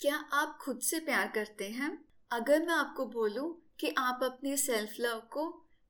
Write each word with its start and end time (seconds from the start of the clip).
क्या 0.00 0.16
आप 0.32 0.58
खुद 0.62 0.80
से 0.80 0.98
प्यार 1.00 1.30
करते 1.34 1.64
हैं? 1.68 1.90
अगर 2.30 2.60
मैं 2.66 2.74
आपको 2.74 3.06
बोलूँ 3.06 3.46
कि 3.80 3.88
आप 3.98 4.20
अपने 4.22 4.56
सेल्फ 4.56 4.90
लव 5.00 5.22
को 5.32 5.46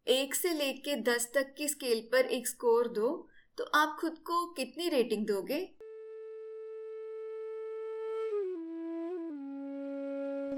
एक 0.06 0.34
से 0.34 0.52
लेके 0.52 0.94
दस 1.02 1.30
तक 1.34 1.52
की 1.58 1.68
स्केल 1.68 2.00
पर 2.12 2.26
एक 2.26 2.48
स्कोर 2.48 2.88
दो 2.88 3.10
तो 3.58 3.64
आप 3.74 3.96
खुद 4.00 4.16
को 4.26 4.44
कितनी 4.54 4.88
रेटिंग 4.88 5.26
दोगे? 5.26 5.58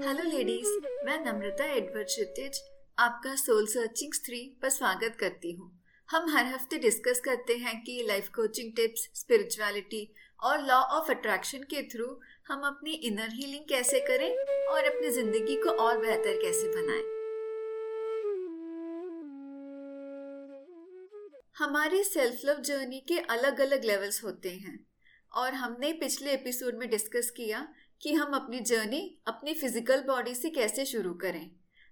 हेलो 0.07 0.29
लेडीज़ 0.29 0.69
मैं 1.05 1.19
नम्रता 1.25 1.65
एडवर्ड 1.65 2.07
क्षितिज, 2.07 2.61
आपका 2.99 3.35
सोल 3.35 3.67
सर्चिंग 3.67 4.13
थ्री 4.25 4.43
पर 4.61 4.69
स्वागत 4.69 5.17
करती 5.19 5.51
हूँ। 5.51 5.71
हम 6.09 6.29
हर 6.29 6.45
हफ़्ते 6.45 6.77
डिस्कस 6.79 7.19
करते 7.19 7.57
हैं 7.57 7.79
कि 7.83 8.03
लाइफ 8.07 8.29
कोचिंग 8.35 8.71
टिप्स 8.75 9.09
स्पिरिचुअलिटी 9.15 10.07
और 10.39 10.61
लॉ 10.61 10.75
ऑफ़ 10.75 11.11
अट्रैक्शन 11.11 11.63
के 11.63 11.81
थ्रू 11.89 12.05
हम 12.51 12.61
अपनी 12.61 12.91
इनर 13.07 13.29
हीलिंग 13.33 13.63
कैसे 13.65 13.99
करें 13.99 14.29
और 14.69 14.85
अपनी 14.85 15.09
ज़िंदगी 15.09 15.55
को 15.55 15.69
और 15.81 15.97
बेहतर 15.97 16.39
कैसे 16.41 16.67
बनाएँ। 16.67 17.03
हमारे 21.57 22.03
सेल्फ 22.03 22.41
लव 22.45 22.59
जर्नी 22.61 22.99
के 23.07 23.19
अलग 23.29 23.61
अलग 23.61 23.85
लेवल्स 23.85 24.23
होते 24.23 24.49
हैं 24.55 24.77
और 25.31 25.53
हमने 25.53 25.93
पिछले 25.93 26.33
एपिसोड 26.33 26.79
में 26.79 26.89
डिस्कस 26.89 27.31
किया 27.37 27.65
कि 28.01 28.13
हम 28.13 28.33
अपनी 28.33 28.59
जर्नी 28.65 29.01
अपनी 29.27 29.53
फ़िज़िकल 29.53 30.03
बॉडी 30.07 30.35
से 30.35 30.49
कैसे 30.49 30.85
शुरू 30.85 31.13
करें। 31.23 31.49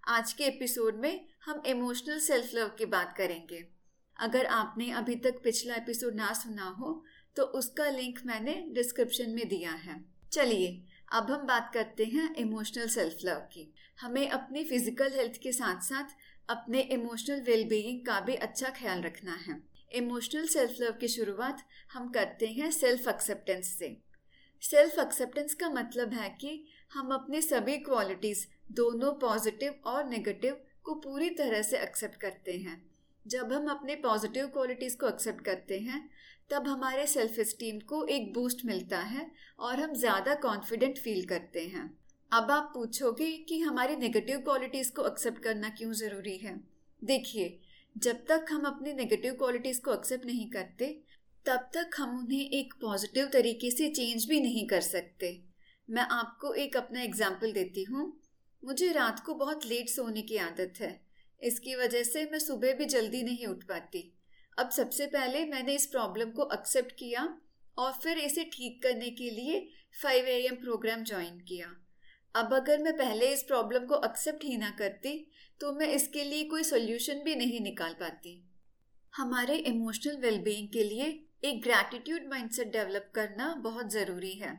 आज 0.09 0.33
के 0.33 0.43
एपिसोड 0.45 0.99
में 1.01 1.25
हम 1.45 1.63
इमोशनल 1.67 2.19
सेल्फ 2.19 2.53
लव 2.55 2.75
की 2.77 2.85
बात 2.87 3.15
करेंगे। 3.17 3.65
अगर 4.17 4.45
आपने 4.59 4.91
अभी 4.93 5.15
तक 5.17 5.41
पिछला 5.43 5.75
एपिसोड 5.75 6.15
ना 6.15 6.33
सुना 6.35 6.75
हो 6.79 7.03
तो 7.37 7.43
उसका 7.57 7.89
लिंक 7.91 8.19
मैंने 8.25 8.63
डिस्क्रिप्शन 8.73 9.29
में 9.31 9.47
दिया 9.47 9.71
है। 9.71 10.18
चलिए, 10.31 10.81
अब 11.11 11.31
हम 11.31 11.45
बात 11.47 11.71
करते 11.73 12.05
हैं 12.05 12.33
इमोशनल 12.35 12.87
सेल्फ 12.87 13.25
लव 13.25 13.39
की। 13.53 13.71
हमें 13.99 14.27
अपनी 14.29 14.63
फ़िज़िकल 14.63 15.11
हेल्थ 15.11 15.37
के 15.43 15.51
साथ 15.51 15.81
साथ 15.81 16.15
अपने 16.49 16.81
इमोशनल 16.81 17.41
वेलबीइंग 17.41 18.05
का 18.05 18.19
भी 18.19 18.35
अच्छा 18.35 18.69
ख्याल 18.69 19.01
रखना 19.01 19.33
है। 19.47 19.61
इमोशनल 19.91 20.45
सेल्फ 20.47 20.75
लव 20.81 20.91
की 20.91 21.07
शुरुआत 21.07 21.65
हम 21.93 22.09
करते 22.09 22.47
हैं 22.47 22.69
सेल्फ 22.71 23.07
एक्सेप्टेंस 23.07 23.67
से। 23.79 23.95
सेल्फ 24.63 24.99
एक्सेप्टेंस 24.99 25.53
का 25.53 25.69
मतलब 25.69 26.13
है 26.13 26.29
कि 26.29 26.63
हम 26.93 27.13
अपनी 27.13 27.41
सभी 27.41 27.77
क्वालिटीज़ 27.77 28.45
दोनों 28.71 29.11
पॉजिटिव 29.11 29.81
और 29.85 30.05
नेगेटिव 30.05 30.61
को 30.83 30.93
पूरी 30.95 31.29
तरह 31.29 31.61
से 31.61 31.79
एक्सेप्ट 31.79 32.15
करते 32.15 32.57
हैं। 32.57 32.88
जब 33.29 33.51
हम 33.53 33.67
अपने 33.67 33.95
पॉजिटिव 33.95 34.47
क्वालिटीज़ 34.47 34.97
को 34.97 35.07
एक्सेप्ट 35.07 35.41
करते 35.45 35.79
हैं, 35.79 36.09
तब 36.49 36.67
हमारे 36.67 37.07
सेल्फ 37.07 37.39
स्टीम 37.39 37.79
को 37.79 38.05
एक 38.05 38.33
बूस्ट 38.33 38.65
मिलता 38.65 38.99
है 38.99 39.31
और 39.59 39.79
हम 39.79 39.93
ज़्यादा 39.93 40.33
कॉन्फिडेंट 40.35 40.97
फील 40.97 41.25
करते 41.25 41.65
हैं। 41.65 41.83
अब 42.31 42.51
आप 42.51 42.71
पूछोगे 42.73 43.31
कि 43.49 43.59
हमारी 43.59 43.95
नेगेटिव 43.95 44.39
क्वालिटीज़ 44.39 44.91
को 44.91 45.05
एक्सेप्ट 45.07 45.43
करना 45.43 45.69
क्यों 45.69 45.91
ज़रूरी 45.91 46.37
है? 46.37 46.55
देखिए, 47.01 47.59
जब 47.95 48.25
तक 48.25 48.45
हम 48.49 48.63
अपनी 48.63 48.93
नेगेटिव 48.93 49.33
क्वालिटीज़ 49.33 49.81
को 49.81 49.93
एक्सेप्ट 49.93 50.25
नहीं 50.25 50.49
करते, 50.49 50.87
तब 51.45 51.69
तक 51.73 51.89
हम 51.97 52.17
उन्हें 52.19 52.49
एक 52.49 52.73
पॉजिटिव 52.81 53.25
तरीके 53.25 53.71
से 53.71 53.89
चेंज 53.89 54.25
भी 54.25 54.39
नहीं 54.41 54.67
कर 54.67 54.81
सकते। 54.81 55.31
मैं 55.89 56.07
आपको 56.11 56.53
एक 56.53 56.77
अपना 56.77 57.01
एग्ज़ाम्पल 57.01 57.51
देती 57.51 57.83
हूँ। 57.83 58.11
मुझे 58.63 58.91
रात 58.91 59.19
को 59.19 59.33
बहुत 59.33 59.65
लेट 59.65 59.89
सोने 59.89 60.21
की 60.21 60.37
आदत 60.37 60.73
है। 60.79 61.08
इसकी 61.41 61.75
वजह 61.75 62.03
से 62.03 62.23
मैं 62.31 62.39
सुबह 62.39 62.73
भी 62.73 62.85
जल्दी 62.87 63.21
नहीं 63.23 63.45
उठ 63.47 63.63
पाती। 63.63 64.01
अब 64.57 64.69
सबसे 64.71 65.05
पहले 65.07 65.43
मैंने 65.45 65.75
इस 65.75 65.85
प्रॉब्लम 65.87 66.31
को 66.31 66.49
एक्सेप्ट 66.53 66.91
किया 66.91 67.27
और 67.77 67.91
फिर 68.03 68.17
इसे 68.19 68.43
ठीक 68.53 68.81
करने 68.83 69.09
के 69.11 69.29
लिए 69.31 69.59
five 70.01 70.25
A 70.27 70.37
M 70.47 70.55
program 70.55 71.03
join 71.03 71.39
किया। 71.39 71.75
अब 72.35 72.53
अगर 72.53 72.81
मैं 72.83 72.93
पहले 72.97 73.31
इस 73.33 73.43
प्रॉब्लम 73.43 73.85
को 73.85 74.01
एक्सेप्ट 74.05 74.43
ही 74.43 74.57
ना 74.57 74.69
करती 74.79 75.15
तो 75.61 75.71
मैं 75.73 75.87
इसके 75.87 76.23
लिए 76.23 76.43
कोई 76.45 76.63
सोल्यूशन 76.65 77.21
भी 77.23 77.35
नहीं 77.35 77.59
निकाल 77.61 77.93
पाती। 77.99 78.41
हमारे 79.13 79.55
इमोशनल 79.57 80.17
वेलबींग 80.17 80.67
के 80.67 80.83
लिए 80.83 81.05
एक 81.43 81.61
ग्रैटिट्यूड 81.63 82.27
माइंडसेट 82.29 82.71
डेवलप 82.71 83.11
करना 83.15 83.53
बहुत 83.63 83.91
ज़रूरी 83.91 84.33
है। 84.33 84.51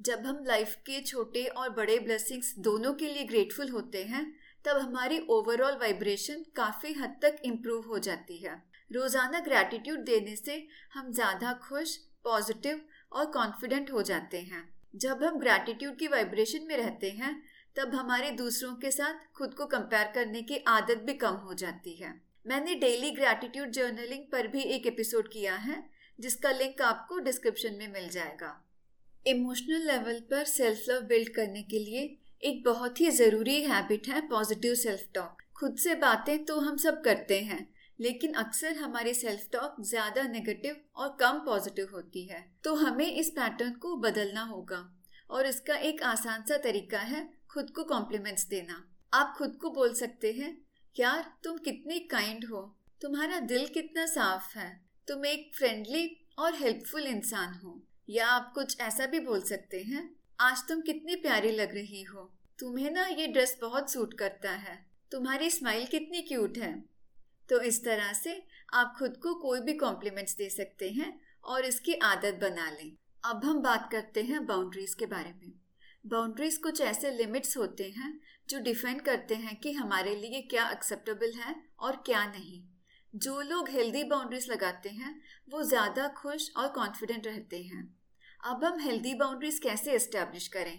जब 0.00 0.26
हम 0.26 0.44
लाइफ 0.46 0.74
के 0.86 1.00
छोटे 1.02 1.44
और 1.44 1.70
बड़े 1.74 1.98
ब्लेसिंग्स 1.98 2.54
दोनों 2.58 2.92
के 2.94 3.08
लिए 3.08 3.24
ग्रेटफुल 3.24 3.68
होते 3.68 4.02
हैं 4.04 4.24
तब 4.66 4.78
हमारी 4.78 5.18
ओवरऑल 5.30 5.76
वाइब्रेशन 5.80 6.44
काफ़ी 6.56 6.92
हद 6.92 7.16
तक 7.22 7.36
इम्प्रूव 7.44 7.84
हो 7.88 7.98
जाती 7.98 8.36
है। 8.36 8.54
रोज़ाना 8.90 9.40
ग्रैटिट्यूड 9.40 9.98
देने 10.04 10.36
से 10.36 10.66
हम 10.94 11.12
ज़्यादा 11.12 11.52
खुश 11.62 11.96
पॉजिटिव 12.24 12.80
और 13.12 13.26
कॉन्फिडेंट 13.32 13.92
हो 13.92 14.02
जाते 14.02 14.40
हैं। 14.42 14.62
जब 14.96 15.22
हम 15.24 15.38
ग्रैटिट्यूड 15.38 15.96
की 15.98 16.08
वाइब्रेशन 16.08 16.66
में 16.68 16.76
रहते 16.76 17.10
हैं, 17.10 17.32
तब 17.76 17.94
हमारे 17.94 18.30
दूसरों 18.30 18.74
के 18.74 18.90
साथ 18.90 19.14
खुद 19.34 19.54
को 19.54 19.66
कंपेयर 19.66 20.12
करने 20.14 20.42
की 20.42 20.58
आदत 20.68 21.02
भी 21.06 21.14
कम 21.14 21.34
हो 21.44 21.54
जाती 21.54 21.94
है। 21.94 22.12
मैंने 22.46 22.74
डेली 22.74 23.10
ग्रैटिट्यूड 23.10 23.70
जर्नलिंग 23.70 24.24
पर 24.32 24.46
भी 24.46 24.62
एक 24.70 24.86
एपिसोड 24.86 25.28
किया 25.28 25.54
है, 25.54 25.82
जिसका 26.18 26.50
लिंक 26.50 26.82
आपको 26.82 27.18
डिस्क्रिप्शन 27.20 27.74
में 27.74 27.92
मिल 27.92 28.08
जाएगा। 28.08 28.54
इमोशनल 29.26 29.86
लेवल 29.86 30.20
पर 30.30 30.44
सेल्फ 30.44 30.84
लव 30.88 31.02
बिल्ड 31.06 31.34
करने 31.34 31.62
के 31.62 31.78
लिए 31.78 32.06
एक 32.46 32.62
बहुत 32.64 33.00
ही 33.00 33.10
ज़रूरी 33.10 33.60
हैबिट 33.62 34.08
है 34.08 34.20
पॉजिटिव 34.28 34.74
सेल्फ 34.74 35.06
टॉक 35.14 35.42
खुद 35.56 35.76
से 35.76 35.94
बातें 35.94 36.44
तो 36.44 36.58
हम 36.60 36.76
सब 36.76 37.00
करते 37.02 37.40
हैं, 37.40 37.58
लेकिन 37.98 38.32
अक्सर 38.34 38.76
हमारी 38.76 39.14
सेल्फ 39.14 39.48
टॉक 39.52 39.76
ज़्यादा 39.82 40.22
नेगेटिव 40.22 40.76
और 40.96 41.16
कम 41.20 41.38
पॉजिटिव 41.46 41.88
होती 41.92 42.24
है। 42.26 42.40
तो 42.64 42.74
हमें 42.74 43.06
इस 43.06 43.30
पैटर्न 43.30 43.72
को 43.72 43.96
बदलना 43.96 44.42
होगा 44.42 44.78
और 45.30 45.46
इसका 45.46 45.76
एक 45.88 46.02
आसान 46.02 46.44
सा 46.48 46.56
तरीका 46.58 46.98
है 46.98 47.28
खुद 47.50 47.70
को 47.70 47.84
कॉम्प्लीमेंट्स 47.84 48.46
देना। 48.48 48.82
आप 49.12 49.34
खुद 49.38 49.56
को 49.60 49.70
बोल 49.70 49.94
सकते 49.94 50.32
हैं, 50.32 50.56
यार, 50.96 51.32
तुम 51.44 51.56
कितने 51.58 51.98
काइंड 52.10 52.44
हो। 52.44 52.60
तुम्हारा 53.00 53.40
दिल 53.46 53.66
कितना 53.68 54.06
साफ़ 54.06 54.58
है। 54.58 54.70
तुम 55.08 55.26
एक 55.26 55.50
फ्रेंडली 55.56 56.08
और 56.38 56.54
हेल्पफुल 56.54 57.06
इंसान 57.06 57.60
हो। 57.64 57.80
या 58.08 58.26
आप 58.28 58.52
कुछ 58.54 58.80
ऐसा 58.80 59.06
भी 59.06 59.20
बोल 59.20 59.40
सकते 59.44 59.82
हैं 59.82 60.04
आज 60.40 60.62
तुम 60.68 60.80
कितनी 60.80 61.14
प्यारी 61.16 61.50
लग 61.50 61.74
रही 61.74 62.02
हो। 62.02 62.22
तुम्हें 62.58 62.90
ना 62.90 63.06
ये 63.06 63.26
ड्रेस 63.26 63.56
बहुत 63.60 63.92
सूट 63.92 64.14
करता 64.14 64.50
है। 64.50 64.74
तुम्हारी 65.12 65.48
स्माइल 65.50 65.86
कितनी 65.86 66.20
क्यूट 66.22 66.58
है। 66.58 66.72
तो 67.48 67.60
इस 67.60 67.82
तरह 67.84 68.12
से 68.12 68.42
आप 68.72 68.94
खुद 68.98 69.16
को 69.16 69.34
कोई 69.34 69.60
भी 69.60 69.72
कॉम्प्लीमेंट्स 69.74 70.36
दे 70.36 70.48
सकते 70.50 70.90
हैं 70.90 71.12
और 71.44 71.64
इसकी 71.64 71.94
आदत 72.04 72.38
बना 72.42 72.68
लें। 72.70 72.92
अब 73.24 73.44
हम 73.44 73.62
बात 73.62 73.88
करते 73.92 74.22
हैं 74.22 74.44
बाउंड्रीज 74.46 74.94
के 74.94 75.06
बारे 75.06 75.32
में। 75.32 75.52
बाउंड्रीज 76.04 76.56
कुछ 76.58 76.80
ऐसे 76.82 77.10
लिमिट्स 77.10 77.56
होते 77.56 77.90
हैं 77.90 78.12
जो 78.48 78.60
डिफाइन 78.60 78.98
करते 79.00 79.34
हैं 79.34 79.56
कि 79.56 79.72
हमारे 79.72 80.14
लिए 80.16 80.42
क्या 80.42 80.70
एक्सेप्टेबल 80.70 81.32
है 81.36 81.54
और 81.80 82.02
क्या 82.06 82.26
नहीं। 82.26 82.62
जो 83.12 83.40
लोग 83.42 83.68
हेल्दी 83.70 84.04
बाउंड्रीज 84.04 84.50
लगाते 84.50 84.88
हैं, 84.88 85.20
वो 85.48 85.62
ज़्यादा 85.64 86.08
खुश 86.16 86.52
और 86.56 86.68
कॉन्फिडेंट 86.68 87.26
रहते 87.26 87.62
हैं। 87.62 87.94
अब 88.46 88.64
हम 88.64 88.78
हेल्दी 88.80 89.12
बाउंड्रीज 89.14 89.58
कैसे 89.58 89.92
एस्टेब्लिश 89.92 90.46
करें? 90.48 90.78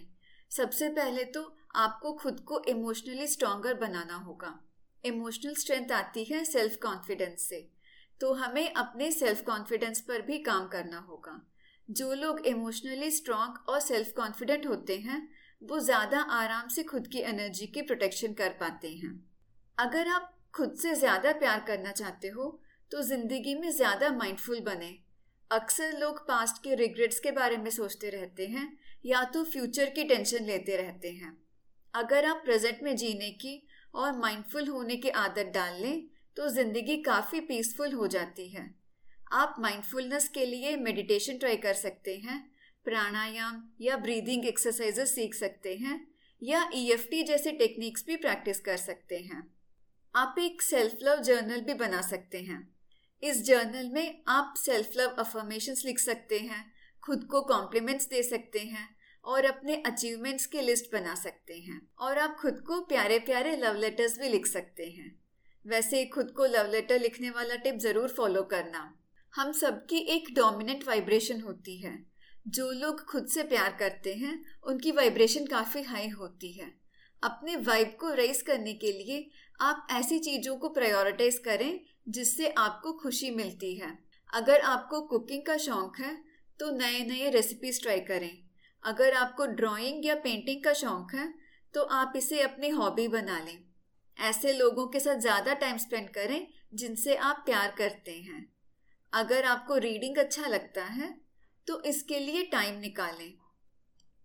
सबसे 0.50 0.88
पहले 0.88 1.24
तो 1.24 1.40
आपको 1.76 2.12
खुद 2.12 2.38
को 2.40 2.60
इमोशनली 2.68 3.26
स्ट्रॉन्गर 3.26 3.74
बनाना 3.74 4.14
होगा। 4.18 4.52
इमोशनल 5.04 5.54
स्ट्रेंथ 5.54 5.92
आती 5.92 6.22
है 6.24 6.44
सेल्फ 6.44 6.76
कॉन्फिडेंस 6.82 7.42
से। 7.48 7.60
तो 8.20 8.32
हमें 8.34 8.72
अपने 8.74 9.10
सेल्फ 9.12 9.42
कॉन्फिडेंस 9.46 10.00
पर 10.00 10.22
भी 10.22 10.38
काम 10.42 10.68
करना 10.68 10.98
होगा। 11.00 11.40
जो 11.88 12.12
लोग 12.14 12.40
इमोशनली 12.46 13.10
स्ट्रांग 13.10 13.58
और 13.68 13.80
सेल्फ 13.80 14.12
कॉन्फिडेंट 14.16 14.66
होते 14.66 14.96
हैं, 14.98 15.20
वो 15.62 15.78
ज़्यादा 15.80 16.20
आराम 16.34 16.68
से 16.68 16.82
खुद 16.84 17.06
की 17.06 17.18
एनर्जी 17.24 17.66
की 17.66 17.82
प्रोटेक्शन 17.82 18.32
कर 18.34 18.56
पाते 18.60 18.92
हैं। 18.94 19.12
अगर 19.78 20.08
आप 20.08 20.32
खुद 20.54 20.74
से 20.74 20.94
ज़्यादा 20.94 21.32
प्यार 21.34 21.60
करना 21.66 21.92
चाहते 21.92 22.28
हो 22.30 22.48
तो 22.92 23.02
ज़िंदगी 23.04 23.54
में 23.54 23.70
ज़्यादा 23.72 24.10
माइंडफुल 24.12 24.60
बने। 24.62 24.90
अक्सर 25.50 25.98
लोग 25.98 26.18
पास्ट 26.28 26.62
के 26.62 26.74
रिग्रेट्स 26.74 27.18
के 27.18 27.30
बारे 27.30 27.56
में 27.56 27.70
सोचते 27.70 28.10
रहते 28.10 28.46
हैं, 28.46 28.68
या 29.04 29.22
तो 29.24 29.44
फ्यूचर 29.44 29.90
की 29.90 30.04
टेंशन 30.04 30.44
लेते 30.44 30.76
रहते 30.76 31.10
हैं। 31.12 31.36
अगर 31.94 32.24
आप 32.24 32.42
प्रेजेंट 32.44 32.82
में 32.82 32.94
जीने 32.96 33.30
की 33.30 33.62
और 33.94 34.18
माइंडफुल 34.18 34.68
होने 34.68 34.96
की 34.96 35.08
आदत 35.10 35.52
डाल 35.54 35.80
लें 35.82 36.02
तो 36.36 36.48
ज़िंदगी 36.48 36.96
काफ़ी 37.02 37.40
पीसफुल 37.42 37.92
हो 37.92 38.06
जाती 38.06 38.48
है। 38.48 38.68
आप 39.32 39.56
माइंडफुलनेस 39.60 40.28
के 40.28 40.44
लिए 40.46 40.76
मेडिटेशन 40.76 41.38
ट्राई 41.38 41.56
कर 41.56 41.74
सकते 41.76 42.16
हैं, 42.16 42.38
प्राणायाम 42.86 43.62
या 43.80 43.96
ब्रीदिंग 43.96 44.46
एक्सरसाइजेस 44.46 45.14
सीख 45.14 45.34
सकते 45.34 45.74
हैं, 45.76 46.06
या 46.42 46.68
ईएफटी 46.74 47.22
e 47.22 47.26
जैसे 47.26 47.52
टेक्निक्स 47.54 48.04
भी 48.06 48.16
प्रैक्टिस 48.16 48.60
कर 48.60 48.76
सकते 48.76 49.16
हैं। 49.18 49.42
आप 50.14 50.34
एक 50.38 50.62
सेल्फ 50.62 50.98
लव 51.02 51.22
जर्नल 51.22 51.60
भी 51.60 51.74
बना 51.76 52.00
सकते 52.02 52.38
हैं। 52.40 52.66
इस 53.22 53.42
जर्नल 53.44 53.90
में 53.92 54.22
आप 54.28 54.54
सेल्फ 54.56 54.90
लव 54.96 55.16
अफर्मेशन 55.18 55.74
लिख 55.84 55.98
सकते 55.98 56.38
हैं, 56.38 56.72
खुद 57.02 57.24
को 57.24 57.40
कॉम्प्लीमेंट्स 57.42 58.08
दे 58.08 58.22
सकते 58.22 58.58
हैं 58.58 58.96
और 59.24 59.44
अपने 59.44 59.82
अचीवमेंट्स 59.86 60.46
की 60.46 60.60
लिस्ट 60.60 60.92
बना 60.92 61.14
सकते 61.14 61.54
हैं। 61.54 61.80
और 61.98 62.18
आप 62.18 62.36
खुद 62.40 62.60
को 62.60 62.80
प्यारे 62.80 63.18
प्यारे 63.18 63.56
लव 63.56 63.76
लेटर्स 63.76 64.18
भी 64.18 64.28
लिख 64.28 64.46
सकते 64.46 64.86
हैं। 64.86 65.20
वैसे 65.66 66.04
खुद 66.06 66.30
को 66.30 66.46
लव 66.46 66.70
लेटर 66.70 67.00
लिखने 67.00 67.30
वाला 67.30 67.56
टिप 67.56 67.74
ज़रूर 67.74 68.08
फॉलो 68.08 68.42
करना। 68.42 68.98
हम 69.34 69.52
सबकी 69.52 69.96
एक 69.96 70.34
डोमिनेंट 70.34 70.84
वाइब्रेशन 70.88 71.40
होती 71.40 71.78
है। 71.78 72.06
जो 72.48 72.70
लोग 72.70 73.04
खुद 73.04 73.26
से 73.26 73.42
प्यार 73.42 73.76
करते 73.78 74.14
हैं, 74.14 74.44
उनकी 74.62 74.92
वाइब्रेशन 74.92 75.46
काफ़ी 75.46 75.82
हाई 75.82 76.08
होती 76.08 76.52
है। 76.52 76.72
अपने 77.22 77.56
वाइब 77.56 77.96
को 78.00 78.12
रेस 78.14 78.42
करने 78.42 78.74
के 78.74 78.92
लिए 78.92 79.30
आप 79.60 79.86
ऐसी 79.90 80.18
चीज़ों 80.18 80.56
को 80.56 80.68
प्रायोरिटाइज 80.68 81.38
करें 81.38 81.80
जिससे 82.08 82.48
आपको 82.58 82.92
खुशी 82.94 83.30
मिलती 83.32 83.74
है। 83.76 83.96
अगर 84.30 84.60
आपको 84.62 85.00
कुकिंग 85.08 85.42
का 85.42 85.56
शौक 85.58 85.98
है 85.98 86.16
तो 86.60 86.70
नए 86.72 87.04
नए 87.06 87.30
रेसिपीज़ 87.30 87.80
ट्राई 87.82 88.00
करें। 88.02 88.30
अगर 88.84 89.14
आपको 89.14 89.46
ड्राइंग 89.54 90.06
या 90.06 90.14
पेंटिंग 90.16 90.62
का 90.64 90.72
शौक 90.74 91.14
है 91.14 91.32
तो 91.74 91.82
आप 91.94 92.12
इसे 92.16 92.40
अपनी 92.42 92.68
हॉबी 92.70 93.08
बना 93.08 93.38
लें। 93.40 93.58
ऐसे 94.16 94.52
लोगों 94.52 94.86
के 94.86 95.00
साथ 95.00 95.18
ज़्यादा 95.18 95.54
टाइम 95.54 95.76
स्पेंड 95.78 96.08
करें, 96.10 96.46
जिनसे 96.74 97.14
आप 97.16 97.42
प्यार 97.46 97.74
करते 97.78 98.12
हैं। 98.12 98.46
अगर 99.12 99.44
आपको 99.46 99.76
रीडिंग 99.78 100.16
अच्छा 100.18 100.46
लगता 100.48 100.84
है 100.84 101.14
तो 101.66 101.80
इसके 101.84 102.18
लिए 102.20 102.42
टाइम 102.52 102.78
निकालें। 102.80 103.32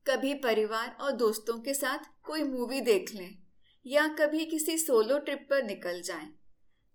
कभी 0.06 0.34
परिवार 0.40 0.96
और 1.02 1.12
दोस्तों 1.18 1.58
के 1.60 1.74
साथ 1.74 2.10
कोई 2.26 2.44
मूवी 2.46 2.82
देख 2.84 3.14
लें, 3.14 3.38
या 3.86 4.08
कभी 4.16 4.46
किसी 4.48 4.78
सोलो 4.78 5.18
ट्रिप 5.20 5.46
पर 5.50 5.64
निकल 5.66 6.02
जाएँ। 6.04 6.30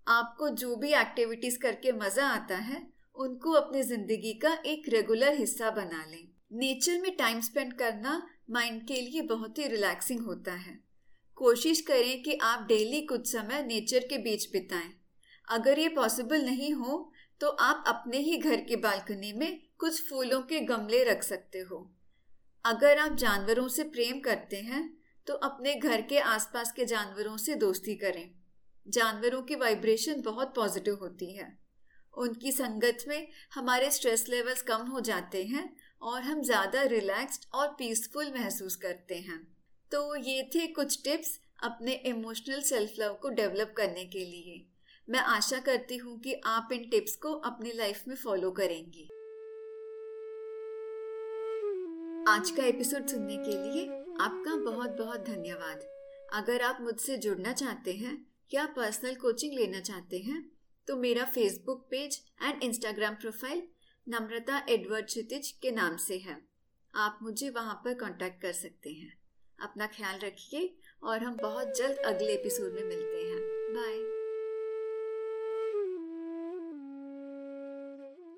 आपको 0.09 0.49
जो 0.51 0.75
भी 0.77 0.93
एक्टिविटीज़ 0.95 1.59
करके 1.59 1.93
मज़ा 1.95 2.27
आता 2.27 2.57
है, 2.57 2.83
उनको 3.17 3.53
अपनी 3.53 3.83
ज़िंदगी 3.83 4.33
का 4.35 4.57
एक 4.67 4.89
रेगुलर 4.89 5.35
हिस्सा 5.35 5.71
बना 5.73 6.05
लें। 6.11 6.29
नेचर 6.53 7.01
में 7.01 7.17
टाइम 7.17 7.41
स्पेंड 7.41 7.73
करना 7.73 8.23
माइंड 8.51 8.87
के 8.89 9.01
लिए 9.01 9.23
बहुत 9.25 9.59
ही 9.59 9.67
रिलैक्सिंग 9.69 10.21
होता 10.21 10.53
है। 10.55 10.79
कोशिश 11.39 11.81
करें 11.81 12.23
कि 12.23 12.39
आप 12.43 12.67
डेली 12.69 13.01
कुछ 13.03 13.31
समय 13.33 13.63
नेचर 13.63 14.07
के 14.09 14.19
बीच 14.19 14.51
बिताएँ। 14.53 14.91
अगर 15.49 15.79
ये 15.79 15.89
पॉसिबल 15.89 16.45
नहीं 16.45 16.73
हो 16.75 17.11
तो 17.41 17.49
आप 17.49 17.85
अपने 17.87 18.19
ही 18.19 18.37
घर 18.37 18.61
की 18.61 18.77
बालकनी 18.79 19.33
में 19.33 19.61
कुछ 19.79 20.03
फूलों 20.09 20.41
के 20.43 20.61
गमले 20.63 21.03
रख 21.05 21.23
सकते 21.23 21.59
हो। 21.61 21.79
अगर 22.65 22.99
आप 22.99 23.17
जानवरों 23.17 23.69
से 23.69 23.83
प्रेम 23.87 24.21
करते 24.21 24.57
हैं 24.63 24.83
तो 25.27 25.35
अपने 25.45 25.75
घर 25.75 26.03
के 26.03 26.19
आसपास 26.21 26.73
के 26.73 26.85
जानवरों 26.87 27.37
से 27.37 27.55
दोस्ती 27.57 27.95
करें। 27.97 28.31
जानवरों 28.87 29.43
की 29.43 29.55
वाइब्रेशन 29.55 30.21
बहुत 30.23 30.55
पॉजिटिव 30.55 30.99
होती 31.01 31.33
है। 31.33 31.57
उनकी 32.15 32.53
संगत 32.53 33.05
में 33.09 33.29
हमारे 33.55 33.91
स्ट्रेस 33.91 34.25
लेवल्स 34.29 34.63
कम 34.63 34.87
हो 34.87 35.01
जाते 35.01 35.45
हैं 35.45 35.69
और 36.03 36.23
हम 36.23 36.43
ज़्यादा 36.43 36.83
रिलैक्स्ड 36.83 37.45
और 37.55 37.69
पीसफुल 37.69 38.33
महसूस 38.35 38.77
करते 38.77 39.15
हैं। 39.15 39.41
तो 39.93 40.15
ये 40.17 40.43
थे 40.55 40.67
कुछ 40.67 41.03
टिप्स 41.05 41.39
अपने 41.65 41.93
इमोशनल 42.07 42.61
सेल्फ 42.61 42.95
लव 43.01 43.19
को 43.23 43.29
डेवलप 43.29 43.75
करने 43.77 44.05
के 44.05 44.25
लिए। 44.25 44.65
मैं 45.09 45.21
आशा 45.21 45.59
करती 45.59 45.97
हूँ 45.97 46.19
कि 46.21 46.35
आप 46.47 46.69
इन 46.73 46.89
टिप्स 46.91 47.17
को 47.17 47.33
अपनी 47.33 47.73
लाइफ 47.73 48.03
में 48.09 48.15
फॉलो 48.17 48.51
करेंगी। 48.51 49.09
आज 52.29 52.51
का 52.51 52.65
एपिसोड 52.65 53.07
सुनने 53.07 53.37
के 53.37 53.51
लिए 53.53 53.87
आपका 54.21 54.57
बहुत 54.65 54.97
बहुत 54.99 55.27
धन्यवाद। 55.27 55.87
अगर 56.35 56.63
आप 56.63 56.79
मुझसे 56.81 57.17
जुड़ना 57.17 57.53
चाहते 57.53 57.93
हैं 57.93 58.17
या 58.55 58.67
पर्सनल 58.67 59.15
कोचिंग 59.15 59.55
लेना 59.55 59.81
चाहते 59.81 60.19
हैं? 60.19 60.53
तो 60.87 60.97
मेरा 60.97 61.25
Facebook 61.25 61.89
page 61.91 62.23
and 62.43 62.63
Instagram 62.63 63.15
profile 63.15 63.63
Namrata 64.09 64.67
Edward 64.69 65.07
Kshitij 65.07 65.51
के 65.51 65.71
नाम 65.71 65.97
से 65.97 66.19
है। 66.19 66.49
आप 66.95 67.19
मुझे 67.23 67.51
वहाँ 67.51 67.75
पर 67.75 67.95
कांटेक्ट 67.95 68.43
कर 68.43 68.53
सकते 68.53 68.91
हैं। 68.91 69.19
अपना 69.61 69.87
ख्याल 69.87 70.19
रखिए 70.19 70.77
और 71.03 71.23
हम 71.23 71.37
बहुत 71.37 71.77
जल्द 71.77 71.97
अगले 71.97 72.35
एपिसोड 72.35 72.73
में 72.73 72.85
मिलते 72.85 73.23
हैं। 73.23 73.41
बाय 73.75 74.18